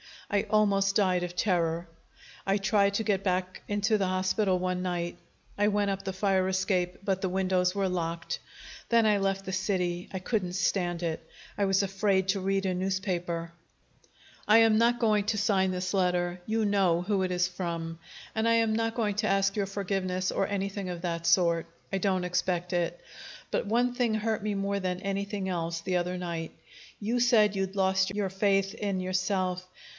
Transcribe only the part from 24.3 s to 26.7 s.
me more than anything else, the other night.